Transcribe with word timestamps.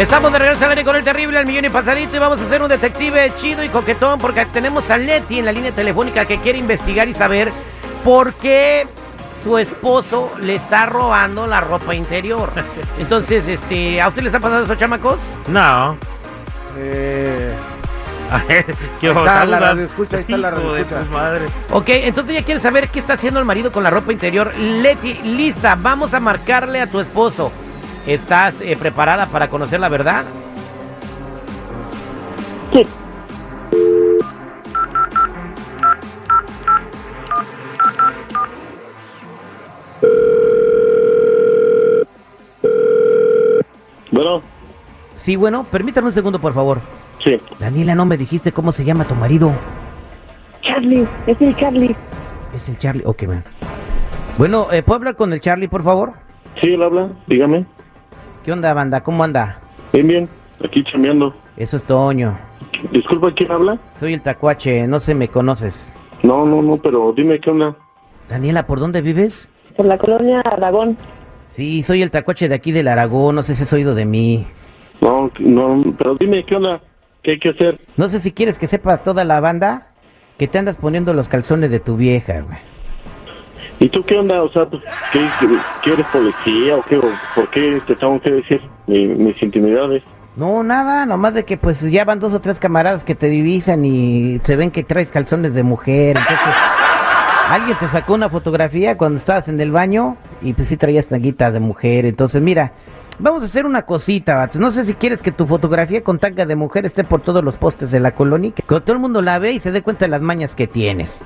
Estamos 0.00 0.32
de 0.32 0.38
regreso 0.38 0.64
al 0.64 0.70
aire 0.70 0.82
con 0.82 0.96
el 0.96 1.04
terrible 1.04 1.38
al 1.38 1.44
millón 1.44 1.66
y 1.66 1.68
pasadito 1.68 2.16
y 2.16 2.18
vamos 2.18 2.40
a 2.40 2.44
hacer 2.44 2.62
un 2.62 2.70
detective 2.70 3.34
chido 3.36 3.62
y 3.62 3.68
coquetón 3.68 4.18
porque 4.18 4.46
tenemos 4.46 4.88
a 4.88 4.96
Leti 4.96 5.40
en 5.40 5.44
la 5.44 5.52
línea 5.52 5.72
telefónica 5.72 6.24
que 6.24 6.38
quiere 6.38 6.58
investigar 6.58 7.06
y 7.06 7.14
saber 7.14 7.52
por 8.02 8.32
qué 8.32 8.88
su 9.44 9.58
esposo 9.58 10.32
le 10.40 10.54
está 10.54 10.86
robando 10.86 11.46
la 11.46 11.60
ropa 11.60 11.94
interior. 11.94 12.50
Entonces, 12.98 13.46
este, 13.46 14.00
¿a 14.00 14.08
usted 14.08 14.22
les 14.22 14.32
ha 14.32 14.40
pasado 14.40 14.64
eso, 14.64 14.74
chamacos? 14.74 15.18
No. 15.48 15.98
Eh, 16.78 17.52
¿Qué 19.00 19.08
Ahí 19.10 19.16
está 19.18 19.44
la 19.44 19.58
radioescucha, 19.58 20.16
ahí 20.16 20.22
está 20.22 20.38
la 20.38 20.50
radioescucha. 20.50 21.00
tu 21.02 21.12
madre. 21.12 21.48
Ok, 21.72 21.88
entonces 21.88 22.36
ya 22.36 22.42
quiere 22.42 22.60
saber 22.62 22.88
qué 22.88 23.00
está 23.00 23.12
haciendo 23.12 23.38
el 23.38 23.44
marido 23.44 23.70
con 23.70 23.82
la 23.82 23.90
ropa 23.90 24.14
interior. 24.14 24.56
Leti, 24.56 25.12
lista, 25.24 25.76
vamos 25.78 26.14
a 26.14 26.20
marcarle 26.20 26.80
a 26.80 26.86
tu 26.86 27.00
esposo. 27.00 27.52
¿Estás 28.10 28.60
eh, 28.60 28.76
preparada 28.76 29.26
para 29.26 29.48
conocer 29.48 29.78
la 29.78 29.88
verdad? 29.88 30.24
Sí, 32.72 32.82
Bueno, 44.10 44.42
Sí, 45.18 45.36
bueno, 45.36 45.64
permítame 45.70 46.08
un 46.08 46.14
segundo, 46.14 46.40
por 46.40 46.52
favor. 46.54 46.80
sí. 47.24 47.38
Daniela, 47.58 47.94
no 47.94 48.06
me 48.06 48.16
dijiste 48.16 48.50
cómo 48.52 48.72
se 48.72 48.84
llama 48.84 49.04
tu 49.04 49.14
marido. 49.14 49.52
Charlie, 50.62 51.06
es 51.26 51.40
el 51.40 51.54
Charlie. 51.56 51.94
Es 52.56 52.68
el 52.68 52.78
Charlie. 52.78 53.04
Ok, 53.04 53.22
man. 53.24 53.44
Bueno, 54.38 54.66
eh, 54.72 54.82
¿puedo 54.82 54.96
hablar 54.96 55.14
con 55.16 55.32
el 55.32 55.40
Charlie, 55.40 55.68
por 55.68 55.84
favor? 55.84 56.14
Sí, 56.60 56.72
él 56.72 56.82
habla, 56.82 57.10
dígame. 57.26 57.66
¿Qué 58.44 58.52
onda, 58.52 58.72
banda? 58.72 59.02
¿Cómo 59.02 59.22
anda? 59.22 59.60
Bien, 59.92 60.06
bien, 60.06 60.28
aquí 60.64 60.82
chameando. 60.84 61.34
Eso 61.56 61.76
es 61.76 61.84
Toño. 61.84 62.38
Disculpa, 62.92 63.32
¿quién 63.34 63.50
habla? 63.50 63.78
Soy 63.96 64.14
el 64.14 64.22
Tacuache, 64.22 64.86
no 64.86 64.98
sé, 65.00 65.14
me 65.14 65.28
conoces. 65.28 65.92
No, 66.22 66.46
no, 66.46 66.62
no, 66.62 66.78
pero 66.78 67.12
dime 67.12 67.38
qué 67.40 67.50
onda. 67.50 67.76
Daniela, 68.28 68.66
¿por 68.66 68.80
dónde 68.80 69.02
vives? 69.02 69.48
Por 69.76 69.86
la 69.86 69.98
colonia 69.98 70.40
Aragón. 70.40 70.96
Sí, 71.48 71.82
soy 71.82 72.02
el 72.02 72.10
Tacuache 72.10 72.48
de 72.48 72.54
aquí 72.54 72.72
del 72.72 72.88
Aragón, 72.88 73.34
no 73.34 73.42
sé 73.42 73.54
si 73.54 73.64
has 73.64 73.72
oído 73.72 73.94
de 73.94 74.06
mí. 74.06 74.46
No, 75.02 75.30
no, 75.38 75.94
pero 75.98 76.14
dime 76.14 76.44
qué 76.44 76.56
onda. 76.56 76.80
¿Qué 77.22 77.32
hay 77.32 77.38
que 77.38 77.50
hacer? 77.50 77.78
No 77.98 78.08
sé 78.08 78.20
si 78.20 78.32
quieres 78.32 78.56
que 78.56 78.66
sepa 78.66 78.98
toda 78.98 79.24
la 79.24 79.40
banda 79.40 79.88
que 80.38 80.48
te 80.48 80.58
andas 80.58 80.78
poniendo 80.78 81.12
los 81.12 81.28
calzones 81.28 81.70
de 81.70 81.80
tu 81.80 81.96
vieja, 81.96 82.40
güey. 82.40 82.58
¿Y 83.80 83.88
tú 83.88 84.04
qué 84.04 84.16
onda? 84.18 84.42
O 84.42 84.50
sea, 84.52 84.66
pues, 84.66 84.82
¿qué, 85.12 85.26
qué 85.82 85.92
eres 85.94 86.06
policía 86.08 86.76
o 86.76 86.82
qué? 86.82 86.98
¿O 86.98 87.10
¿Por 87.34 87.48
qué 87.48 87.80
te 87.86 87.96
tengo 87.96 88.20
que 88.20 88.30
decir 88.30 88.60
mi- 88.86 89.06
mis 89.08 89.42
intimidades? 89.42 90.02
No, 90.36 90.62
nada, 90.62 91.06
nomás 91.06 91.34
de 91.34 91.44
que 91.44 91.56
pues 91.56 91.80
ya 91.90 92.04
van 92.04 92.20
dos 92.20 92.32
o 92.34 92.40
tres 92.40 92.58
camaradas 92.58 93.02
que 93.04 93.14
te 93.14 93.26
divisan 93.28 93.84
y 93.84 94.38
se 94.44 94.54
ven 94.56 94.70
que 94.70 94.84
traes 94.84 95.10
calzones 95.10 95.54
de 95.54 95.62
mujer. 95.62 96.16
Entonces, 96.18 96.54
alguien 97.48 97.76
te 97.78 97.86
sacó 97.88 98.14
una 98.14 98.28
fotografía 98.28 98.96
cuando 98.96 99.16
estabas 99.18 99.48
en 99.48 99.60
el 99.60 99.72
baño 99.72 100.16
y 100.42 100.52
pues 100.52 100.68
sí 100.68 100.76
traías 100.76 101.08
tanguitas 101.08 101.52
de 101.52 101.60
mujer. 101.60 102.06
Entonces, 102.06 102.40
mira, 102.40 102.72
vamos 103.18 103.42
a 103.42 103.46
hacer 103.46 103.66
una 103.66 103.82
cosita, 103.82 104.34
vatos. 104.36 104.60
No 104.60 104.70
sé 104.72 104.84
si 104.84 104.94
quieres 104.94 105.20
que 105.20 105.32
tu 105.32 105.46
fotografía 105.46 106.04
con 106.04 106.18
tanga 106.18 106.46
de 106.46 106.54
mujer 106.54 106.86
esté 106.86 107.02
por 107.02 107.22
todos 107.22 107.42
los 107.42 107.56
postes 107.56 107.90
de 107.90 107.98
la 108.00 108.12
colonia, 108.12 108.52
que 108.52 108.62
todo 108.62 108.92
el 108.92 108.98
mundo 108.98 109.20
la 109.22 109.38
ve 109.38 109.52
y 109.52 109.58
se 109.58 109.72
dé 109.72 109.82
cuenta 109.82 110.04
de 110.04 110.10
las 110.10 110.20
mañas 110.20 110.54
que 110.54 110.66
tienes. 110.68 111.22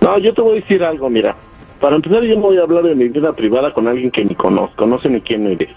No, 0.00 0.16
yo 0.18 0.32
te 0.32 0.40
voy 0.42 0.58
a 0.58 0.60
decir 0.60 0.84
algo, 0.84 1.10
mira. 1.10 1.34
Para 1.80 1.96
empezar, 1.96 2.22
yo 2.22 2.34
no 2.34 2.42
voy 2.42 2.58
a 2.58 2.62
hablar 2.62 2.82
de 2.84 2.94
mi 2.94 3.08
vida 3.08 3.32
privada 3.34 3.72
con 3.72 3.86
alguien 3.86 4.10
que 4.10 4.24
ni 4.24 4.34
conozco, 4.34 4.86
no 4.86 5.00
sé 5.00 5.08
ni 5.08 5.20
quién 5.20 5.46
eres. 5.46 5.68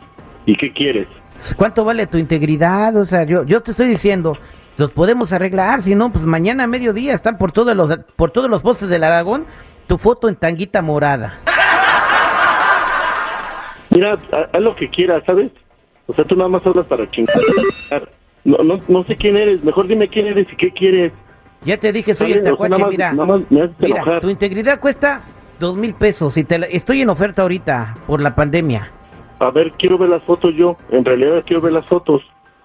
¿Y 0.46 0.56
qué 0.56 0.72
quieres? 0.74 1.08
¿Cuánto 1.58 1.84
vale 1.86 2.08
tu 2.08 2.18
integridad? 2.18 2.96
O 2.98 3.06
sea, 3.06 3.24
yo, 3.24 3.44
yo 3.46 3.62
te 3.62 3.72
estoy 3.72 3.88
diciendo, 3.88 4.36
los 4.78 4.92
podemos 4.92 5.32
arreglar, 5.32 5.82
si 5.84 5.94
no, 5.96 6.12
pues 6.12 6.26
mañana 6.26 6.64
a 6.64 6.68
mediodía 6.68 7.14
están 7.14 7.38
por 7.38 7.52
todos 7.52 7.76
los, 7.78 7.96
por 8.16 8.32
todos 8.32 8.50
los 8.50 8.62
postes 8.64 8.90
del 8.90 9.04
Aragón 9.04 9.46
tu 9.88 9.98
foto 9.98 10.28
en 10.30 10.36
tanguita 10.36 10.82
morada. 10.82 11.40
Mira, 13.90 14.18
ha- 14.32 14.48
haz 14.58 14.62
lo 14.62 14.76
que 14.76 14.90
quieras, 14.90 15.22
¿sabes? 15.26 15.52
O 16.08 16.14
sea, 16.14 16.24
tú 16.26 16.36
nada 16.36 16.50
más 16.50 16.66
hablas 16.66 16.86
para 16.88 17.10
chingar. 17.12 17.36
No, 18.44 18.58
no, 18.64 18.82
no 18.88 19.04
sé 19.04 19.16
quién 19.18 19.38
eres, 19.38 19.64
mejor 19.64 19.88
dime 19.88 20.08
quién 20.08 20.28
eres 20.28 20.48
y 20.52 20.56
qué 20.56 20.72
quieres. 20.72 21.12
Ya 21.64 21.78
te 21.78 21.92
dije, 21.92 22.16
soy 22.16 22.32
el 22.32 22.44
tacuache, 22.44 22.84
mira. 22.90 23.14
nada 23.14 23.26
más 23.38 23.52
me 23.52 23.62
haces 23.62 23.76
Mira, 23.80 23.98
enojar. 23.98 24.22
tu 24.22 24.30
integridad 24.30 24.80
cuesta 24.80 25.22
dos 25.62 25.78
mil 25.78 25.94
pesos 25.94 26.36
y 26.36 26.44
te 26.44 26.58
la- 26.60 26.66
estoy 26.66 27.02
en 27.02 27.10
oferta 27.10 27.44
ahorita 27.44 27.96
por 28.08 28.22
la 28.22 28.36
pandemia. 28.36 28.92
A 29.40 29.50
ver, 29.52 29.72
quiero 29.80 29.98
ver 29.98 30.10
las 30.10 30.24
fotos 30.24 30.54
yo. 30.56 30.76
En 30.92 31.06
realidad 31.06 31.44
quiero 31.46 31.62
ver 31.62 31.72
las 31.74 31.86
fotos. 31.88 32.22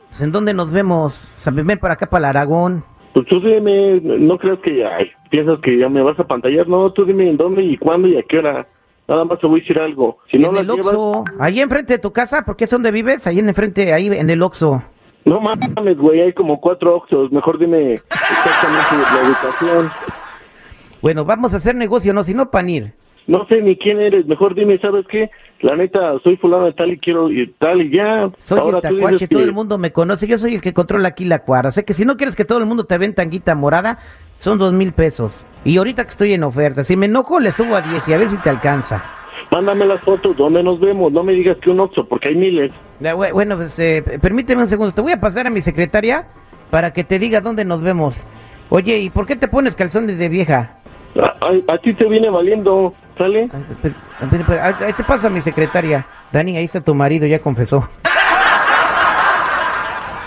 Pues, 0.08 0.20
¿En 0.20 0.32
dónde 0.32 0.52
nos 0.52 0.70
vemos? 0.72 1.28
O 1.36 1.40
sea, 1.40 1.52
ven 1.52 1.78
para 1.78 1.94
acá, 1.94 2.06
para 2.06 2.18
el 2.20 2.36
Aragón. 2.36 2.82
Pues 3.14 3.26
tú 3.28 3.40
dime, 3.40 4.00
no 4.02 4.36
creas 4.36 4.58
que 4.58 4.84
ay, 4.84 5.10
piensas 5.30 5.58
que 5.62 5.78
ya 5.78 5.88
me 5.88 6.02
vas 6.02 6.18
a 6.20 6.24
pantallar. 6.24 6.68
No, 6.68 6.90
tú 6.92 7.04
dime 7.06 7.30
en 7.30 7.36
dónde 7.36 7.62
y 7.62 7.78
cuándo 7.78 8.08
y 8.08 8.16
a 8.18 8.22
qué 8.22 8.38
hora. 8.38 8.66
Nada 9.08 9.24
más 9.24 9.38
te 9.38 9.46
voy 9.46 9.60
a 9.60 9.62
decir 9.62 9.78
algo. 9.78 10.18
Si 10.30 10.36
no 10.36 10.50
en 10.50 10.56
el 10.56 10.66
llevas, 10.66 10.86
Oxxo. 10.94 11.24
Ahí 11.38 11.60
enfrente 11.60 11.94
de 11.94 11.98
tu 11.98 12.12
casa, 12.12 12.42
porque 12.44 12.64
es 12.64 12.70
donde 12.70 12.90
vives, 12.90 13.26
ahí 13.26 13.38
en 13.38 13.48
enfrente, 13.48 13.92
ahí 13.94 14.08
en 14.08 14.28
el 14.28 14.42
Oxxo. 14.42 14.82
no 15.24 15.40
mames, 15.40 15.96
güey, 15.96 16.20
hay 16.20 16.32
como 16.34 16.60
cuatro 16.60 16.96
oxos. 16.96 17.32
Mejor 17.32 17.58
dime 17.58 17.94
exactamente 17.94 18.96
la 19.14 19.28
ubicación. 19.28 19.90
Bueno, 21.02 21.24
vamos 21.24 21.54
a 21.54 21.58
hacer 21.58 21.74
negocio, 21.74 22.12
no, 22.12 22.24
si 22.24 22.34
no, 22.34 22.50
panir. 22.50 22.92
No 23.26 23.44
sé 23.48 23.60
ni 23.60 23.76
quién 23.76 24.00
eres. 24.00 24.26
Mejor 24.26 24.54
dime, 24.54 24.78
¿sabes 24.78 25.04
qué? 25.08 25.30
La 25.60 25.74
neta, 25.74 26.14
soy 26.22 26.36
fulano 26.36 26.66
de 26.66 26.72
tal 26.74 26.92
y 26.92 26.98
quiero 26.98 27.30
y 27.30 27.48
tal 27.58 27.82
y 27.82 27.90
ya. 27.90 28.30
Soy 28.44 28.58
Ahora 28.58 28.78
el 28.78 28.82
tacuache, 28.82 29.26
que- 29.26 29.34
todo 29.34 29.42
el 29.44 29.52
mundo 29.52 29.78
me 29.78 29.90
conoce, 29.92 30.26
yo 30.28 30.38
soy 30.38 30.54
el 30.54 30.60
que 30.60 30.72
controla 30.72 31.08
aquí 31.08 31.24
la 31.24 31.40
cuadra. 31.40 31.72
Sé 31.72 31.84
que 31.84 31.94
si 31.94 32.04
no 32.04 32.16
quieres 32.16 32.36
que 32.36 32.44
todo 32.44 32.58
el 32.58 32.66
mundo 32.66 32.84
te 32.84 32.96
vea 32.98 33.08
en 33.08 33.14
tanguita 33.14 33.54
morada, 33.54 33.98
son 34.38 34.58
dos 34.58 34.72
mil 34.72 34.92
pesos. 34.92 35.44
Y 35.64 35.78
ahorita 35.78 36.04
que 36.04 36.10
estoy 36.10 36.32
en 36.34 36.44
oferta, 36.44 36.84
si 36.84 36.96
me 36.96 37.06
enojo 37.06 37.40
le 37.40 37.50
subo 37.50 37.74
a 37.74 37.82
10 37.82 38.06
y 38.06 38.12
a 38.12 38.18
ver 38.18 38.28
si 38.28 38.36
te 38.36 38.50
alcanza. 38.50 39.02
Mándame 39.50 39.86
las 39.86 40.00
fotos, 40.02 40.36
¿dónde 40.36 40.62
nos 40.62 40.78
vemos? 40.78 41.12
No 41.12 41.24
me 41.24 41.32
digas 41.32 41.56
que 41.60 41.70
un 41.70 41.80
oxo, 41.80 42.06
porque 42.06 42.28
hay 42.28 42.36
miles. 42.36 42.70
Ya, 43.00 43.14
Bueno, 43.14 43.56
pues 43.56 43.76
eh, 43.78 44.04
permíteme 44.22 44.62
un 44.62 44.68
segundo, 44.68 44.92
te 44.92 45.00
voy 45.00 45.12
a 45.12 45.20
pasar 45.20 45.46
a 45.46 45.50
mi 45.50 45.62
secretaria 45.62 46.26
para 46.70 46.92
que 46.92 47.02
te 47.02 47.18
diga 47.18 47.40
dónde 47.40 47.64
nos 47.64 47.82
vemos. 47.82 48.24
Oye, 48.68 48.98
¿y 48.98 49.10
por 49.10 49.26
qué 49.26 49.34
te 49.36 49.48
pones 49.48 49.74
calzones 49.74 50.18
de 50.18 50.28
vieja? 50.28 50.75
A, 51.20 51.26
a- 51.46 51.74
a 51.74 51.78
ti 51.78 51.94
te 51.94 52.06
viene 52.06 52.28
valiendo, 52.30 52.92
¿sale? 53.16 53.48
Ahí- 54.60 54.92
te 54.92 55.04
paso 55.04 55.26
a 55.28 55.30
mi 55.30 55.40
secretaria. 55.40 56.04
Dani, 56.32 56.56
ahí 56.56 56.64
está 56.64 56.80
tu 56.80 56.94
marido, 56.94 57.26
ya 57.26 57.38
confesó. 57.38 57.88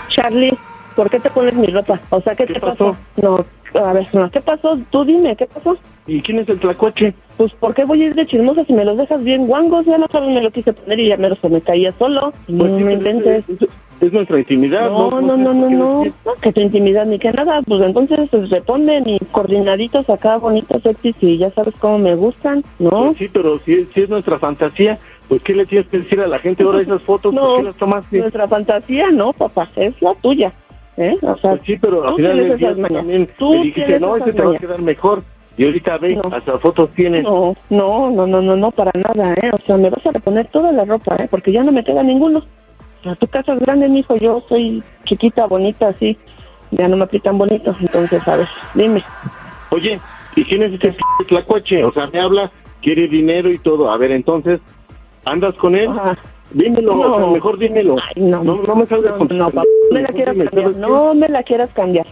Charlie, 0.08 0.56
¿por 0.96 1.08
qué 1.10 1.20
te 1.20 1.30
pones 1.30 1.54
mi 1.54 1.66
ropa? 1.68 2.00
O 2.10 2.20
sea, 2.20 2.34
¿qué, 2.34 2.46
¿Qué 2.46 2.54
te 2.54 2.60
pasó? 2.60 2.96
pasó? 3.16 3.44
No, 3.74 3.80
a 3.80 3.92
ver, 3.92 4.08
no, 4.12 4.30
¿qué 4.30 4.40
pasó? 4.40 4.78
Tú 4.90 5.04
dime, 5.04 5.36
¿qué 5.36 5.46
pasó? 5.46 5.76
¿Y 6.06 6.20
quién 6.22 6.40
es 6.40 6.48
el 6.48 6.58
tlacuache? 6.58 7.14
Pues, 7.36 7.52
¿por 7.54 7.74
qué 7.74 7.84
voy 7.84 8.02
a 8.02 8.06
ir 8.06 8.14
de 8.14 8.26
chismosa 8.26 8.64
si 8.64 8.72
me 8.72 8.84
los 8.84 8.96
dejas 8.98 9.22
bien 9.22 9.46
guangos? 9.46 9.86
Ya 9.86 9.96
la 9.98 10.06
otra 10.06 10.20
vez 10.20 10.30
me 10.30 10.42
lo 10.42 10.50
quise 10.50 10.72
poner 10.72 10.98
y 10.98 11.08
ya 11.08 11.16
mero 11.16 11.36
se 11.40 11.48
me 11.48 11.60
caía 11.60 11.92
solo. 11.98 12.32
No 12.48 12.58
Pues 12.58 12.72
sí, 12.76 12.82
me 12.84 12.94
inventes. 12.94 13.44
Es, 13.48 13.62
es- 13.62 13.68
es 14.00 14.12
nuestra 14.12 14.38
intimidad. 14.38 14.88
No, 14.90 15.10
no, 15.10 15.20
no, 15.20 15.34
por 15.34 15.38
no, 15.38 15.54
no, 15.54 15.70
no, 15.70 16.12
que 16.40 16.52
tu 16.52 16.60
intimidad 16.60 17.06
ni 17.06 17.18
que 17.18 17.30
nada, 17.32 17.60
pues 17.62 17.82
entonces 17.82 18.28
pues, 18.30 18.48
se 18.48 18.60
ponen 18.62 19.08
y 19.08 19.18
coordinaditos 19.30 20.08
acá, 20.08 20.38
bonitos, 20.38 20.82
sexys 20.82 21.16
y 21.20 21.38
ya 21.38 21.50
sabes 21.50 21.74
cómo 21.80 21.98
me 21.98 22.14
gustan, 22.14 22.62
¿no? 22.78 22.90
Pues 23.06 23.18
sí, 23.18 23.28
pero 23.32 23.58
si 23.60 23.72
es, 23.74 23.88
si 23.94 24.02
es 24.02 24.08
nuestra 24.08 24.38
fantasía, 24.38 24.98
pues 25.28 25.42
¿qué 25.42 25.54
le 25.54 25.66
tienes 25.66 25.88
que 25.88 25.98
decir 25.98 26.20
a 26.20 26.26
la 26.26 26.38
gente 26.38 26.62
ahora 26.62 26.80
esas 26.80 27.02
fotos? 27.02 27.34
¿Por 27.34 27.42
No, 27.50 27.56
qué 27.56 27.62
las 27.64 27.76
tomaste? 27.76 28.18
nuestra 28.18 28.48
fantasía 28.48 29.10
no, 29.10 29.32
papá, 29.32 29.68
es 29.76 30.00
la 30.00 30.14
tuya, 30.14 30.52
¿eh? 30.96 31.16
O 31.22 31.36
sea, 31.36 31.50
Pues 31.52 31.62
sí, 31.66 31.76
pero 31.80 32.08
al 32.08 32.14
final 32.16 32.36
del 32.36 32.56
día 32.58 32.74
también 32.74 33.28
Tú 33.38 33.50
me 33.50 33.64
dijiste, 33.64 34.00
no, 34.00 34.16
ese 34.16 34.32
te 34.32 34.42
va 34.42 34.54
a 34.54 34.58
quedar 34.58 34.82
mejor. 34.82 35.22
Y 35.58 35.64
ahorita 35.64 35.98
ve, 35.98 36.14
No. 36.16 36.22
hasta 36.34 36.58
fotos 36.58 36.88
tienes. 36.94 37.22
No, 37.24 37.54
no, 37.68 38.10
no, 38.10 38.26
no, 38.26 38.40
no, 38.40 38.56
no, 38.56 38.70
para 38.70 38.92
nada, 38.94 39.34
¿eh? 39.34 39.50
O 39.52 39.58
sea, 39.66 39.76
me 39.76 39.90
vas 39.90 40.06
a 40.06 40.12
reponer 40.12 40.46
toda 40.46 40.72
la 40.72 40.86
ropa, 40.86 41.16
¿eh? 41.16 41.28
Porque 41.30 41.52
ya 41.52 41.62
no 41.62 41.70
me 41.72 41.84
queda 41.84 42.02
ninguno. 42.02 42.42
O 43.00 43.02
sea, 43.02 43.14
tu 43.16 43.26
casa 43.28 43.54
es 43.54 43.60
grande, 43.60 43.88
mijo, 43.88 44.16
yo 44.16 44.42
soy 44.48 44.82
chiquita, 45.04 45.46
bonita, 45.46 45.88
así. 45.88 46.18
Ya 46.72 46.86
no 46.86 46.96
me 46.96 47.04
aplican 47.04 47.38
bonito, 47.38 47.74
entonces, 47.80 48.26
a 48.28 48.36
ver, 48.36 48.48
dime. 48.74 49.04
Oye, 49.70 50.00
¿y 50.36 50.44
quién 50.44 50.62
es 50.62 50.74
ese 50.74 50.92
p 50.92 51.24
tlacuache? 51.28 51.82
O 51.82 51.92
sea, 51.92 52.06
me 52.08 52.20
habla, 52.20 52.50
quiere 52.82 53.08
dinero 53.08 53.50
y 53.50 53.58
todo. 53.58 53.90
A 53.90 53.96
ver, 53.96 54.12
entonces, 54.12 54.60
¿andas 55.24 55.54
con 55.56 55.74
él? 55.74 55.88
Ajá. 55.88 56.16
Dímelo, 56.52 56.98
o 56.98 57.14
sea, 57.14 57.26
No. 57.26 57.32
mejor 57.32 57.58
dímelo. 57.58 57.96
Ay, 57.98 58.22
no, 58.22 58.42
no, 58.42 58.62
no 58.62 58.76
me 58.76 58.86
salgas 58.86 59.12
no, 59.12 59.18
con 59.26 59.38
no, 59.38 59.46
papá, 59.46 59.62
no 59.90 59.94
me 59.94 60.02
la 60.02 60.08
quieras 60.08 60.36
cambiar, 60.36 60.76
no 60.76 61.14
me 61.14 61.28
la 61.28 61.42
quieras 61.44 61.70
cambiar. 61.74 62.06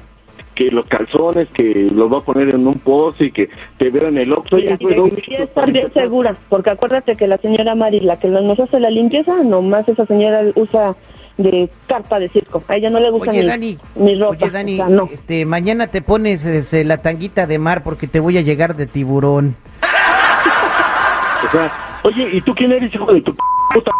Que 0.58 0.72
los 0.72 0.86
calzones, 0.86 1.46
que 1.54 1.88
los 1.92 2.12
va 2.12 2.18
a 2.18 2.22
poner 2.22 2.48
en 2.48 2.66
un 2.66 2.80
post 2.80 3.20
y 3.20 3.30
que 3.30 3.48
te 3.78 3.90
veo 3.90 4.08
en 4.08 4.18
el 4.18 4.32
Oxxo. 4.32 4.56
Pero- 4.56 5.08
quiero 5.24 5.44
estar 5.44 5.70
bien 5.70 5.92
segura, 5.92 6.34
porque 6.48 6.70
acuérdate 6.70 7.14
que 7.14 7.28
la 7.28 7.38
señora 7.38 7.76
Mari, 7.76 8.00
la 8.00 8.18
que 8.18 8.26
nos 8.26 8.58
hace 8.58 8.80
la 8.80 8.90
limpieza, 8.90 9.36
nomás 9.44 9.88
esa 9.88 10.04
señora 10.06 10.42
usa 10.56 10.96
de 11.36 11.70
carpa 11.86 12.18
de 12.18 12.28
circo. 12.30 12.64
A 12.66 12.74
ella 12.74 12.90
no 12.90 12.98
le 12.98 13.10
gusta 13.10 13.30
Oye, 13.30 13.42
mi, 13.42 13.46
Dani, 13.46 13.78
mi 13.94 14.18
ropa. 14.18 14.36
oye, 14.42 14.50
Dani, 14.50 14.72
o 14.74 14.76
sea, 14.78 14.88
no. 14.88 15.08
este, 15.12 15.46
mañana 15.46 15.86
te 15.86 16.02
pones 16.02 16.44
este, 16.44 16.82
la 16.84 16.96
tanguita 17.02 17.46
de 17.46 17.58
mar 17.60 17.84
porque 17.84 18.08
te 18.08 18.18
voy 18.18 18.36
a 18.36 18.40
llegar 18.40 18.74
de 18.74 18.86
tiburón. 18.86 19.54
O 21.46 21.50
sea, 21.52 21.70
oye, 22.02 22.30
¿y 22.32 22.40
tú 22.40 22.52
quién 22.52 22.72
eres, 22.72 22.92
hijo 22.92 23.12
de 23.12 23.20
tu 23.20 23.32
p- 23.32 23.38
puta? 23.74 23.92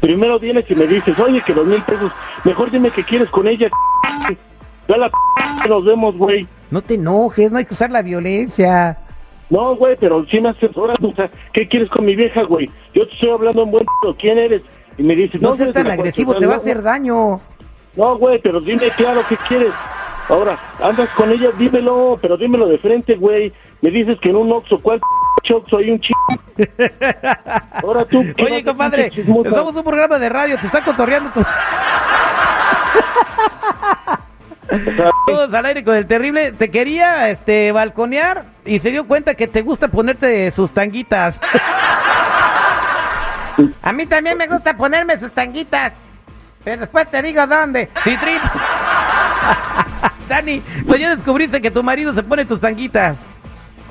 Primero 0.00 0.38
vienes 0.38 0.64
y 0.70 0.74
me 0.74 0.86
dices, 0.86 1.18
oye, 1.18 1.42
que 1.42 1.52
dos 1.52 1.66
mil 1.66 1.82
pesos. 1.82 2.10
Mejor 2.44 2.70
dime 2.70 2.90
qué 2.90 3.04
quieres 3.04 3.28
con 3.28 3.46
ella. 3.46 3.68
Ya 4.88 4.96
la 4.96 5.08
p 5.10 5.68
nos 5.68 5.84
vemos, 5.84 6.16
güey. 6.16 6.46
No 6.70 6.80
te 6.82 6.94
enojes, 6.94 7.50
no 7.52 7.58
hay 7.58 7.64
que 7.64 7.74
usar 7.74 7.90
la 7.90 8.02
violencia. 8.02 8.98
No, 9.50 9.76
güey, 9.76 9.96
pero 9.98 10.24
si 10.26 10.40
me 10.40 10.50
asesoras, 10.50 10.98
o 11.02 11.12
sea, 11.14 11.30
¿qué 11.52 11.66
quieres 11.68 11.88
con 11.90 12.04
mi 12.04 12.14
vieja, 12.14 12.42
güey? 12.42 12.70
Yo 12.94 13.06
te 13.06 13.14
estoy 13.14 13.30
hablando 13.30 13.62
en 13.62 13.70
buen 13.70 13.86
¿quién 14.18 14.38
eres? 14.38 14.62
Y 14.98 15.02
me 15.02 15.14
dices, 15.14 15.40
No 15.40 15.50
no, 15.50 15.56
seas 15.56 15.72
tan 15.72 15.90
agresivo, 15.90 16.34
te 16.34 16.46
va 16.46 16.54
a 16.54 16.58
hacer 16.58 16.82
daño. 16.82 17.40
No, 17.96 18.18
güey, 18.18 18.38
pero 18.42 18.60
dime 18.60 18.90
claro 18.96 19.22
qué 19.28 19.36
quieres. 19.48 19.72
Ahora, 20.28 20.58
andas 20.82 21.08
con 21.16 21.30
ella, 21.32 21.50
dímelo, 21.56 22.18
pero 22.20 22.36
dímelo 22.36 22.66
de 22.68 22.78
frente, 22.78 23.14
güey. 23.16 23.52
Me 23.80 23.90
dices 23.90 24.18
que 24.20 24.28
en 24.30 24.36
un 24.36 24.52
Oxxo, 24.52 24.80
¿cuál 24.80 25.00
p- 25.00 25.54
Oxxo 25.54 25.78
hay 25.78 25.90
un 25.90 26.00
ch... 26.00 26.10
Ahora 27.82 28.04
tú, 28.04 28.22
¿qué 28.36 28.44
Oye, 28.44 28.64
compadre, 28.64 29.10
somos 29.24 29.74
un 29.74 29.82
programa 29.84 30.18
de 30.18 30.28
radio, 30.28 30.58
te 30.60 30.66
está 30.66 30.82
cotorreando 30.84 31.30
tu... 31.30 31.40
Todos 35.26 35.52
al 35.52 35.66
aire 35.66 35.84
con 35.84 35.96
el 35.96 36.06
terrible. 36.06 36.52
Te 36.52 36.70
quería 36.70 37.30
este 37.30 37.72
balconear 37.72 38.44
y 38.64 38.78
se 38.78 38.90
dio 38.90 39.06
cuenta 39.06 39.34
que 39.34 39.48
te 39.48 39.62
gusta 39.62 39.88
ponerte 39.88 40.50
sus 40.50 40.70
tanguitas. 40.70 41.38
A 43.82 43.92
mí 43.92 44.06
también 44.06 44.38
me 44.38 44.46
gusta 44.46 44.76
ponerme 44.76 45.18
sus 45.18 45.32
tanguitas. 45.32 45.92
Pero 46.64 46.80
después 46.80 47.10
te 47.10 47.22
digo 47.22 47.46
dónde. 47.46 47.88
Citrin. 48.04 48.38
Dani, 50.28 50.62
pues 50.86 51.00
ya 51.00 51.14
descubriste 51.14 51.60
que 51.60 51.70
tu 51.70 51.82
marido 51.82 52.14
se 52.14 52.22
pone 52.22 52.44
tus 52.44 52.60
tanguitas. 52.60 53.16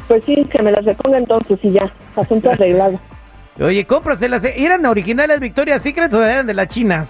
Pues 0.08 0.24
sí, 0.26 0.48
que 0.52 0.62
me 0.62 0.72
las 0.72 0.86
reponga 0.86 1.18
entonces 1.18 1.60
y 1.64 1.72
ya, 1.72 1.92
asunto 2.16 2.52
arreglado. 2.52 3.00
Oye, 3.60 3.86
cómpraselas. 3.86 4.44
¿eh? 4.44 4.54
¿Eran 4.58 4.86
originales 4.86 5.40
Victoria's 5.40 5.82
Secret 5.82 6.14
o 6.14 6.24
eran 6.24 6.46
de 6.46 6.54
las 6.54 6.68
chinas? 6.68 7.10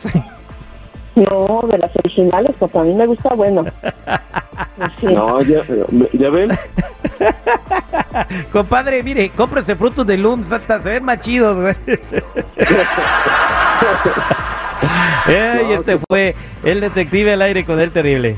No, 1.17 1.61
de 1.67 1.79
las 1.79 1.89
originales, 1.95 2.55
porque 2.59 2.77
a 2.77 2.83
mí 2.83 2.93
me 2.93 3.07
gusta 3.07 3.33
bueno. 3.33 3.65
Sí. 4.99 5.07
no, 5.07 5.41
ya, 5.41 5.63
ya 6.13 6.29
ven. 6.29 6.51
Compadre, 8.51 9.01
mire, 9.01 9.31
cómprese 9.31 9.75
frutos 9.75 10.05
de 10.05 10.17
Lums, 10.17 10.51
hasta 10.51 10.79
se 10.81 10.89
ven 10.89 11.03
más 11.03 11.19
chidos, 11.21 11.57
güey. 11.59 11.75
Ey, 15.27 15.73
este 15.73 15.99
fue 16.07 16.35
el 16.63 16.81
detective 16.81 17.33
al 17.33 17.41
aire 17.41 17.65
con 17.65 17.79
el 17.79 17.91
terrible. 17.91 18.35